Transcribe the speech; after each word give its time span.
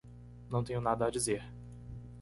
Não 0.49 0.63
tenho 0.63 0.81
nada 0.81 1.05
a 1.05 1.11
dizer. 1.11 1.43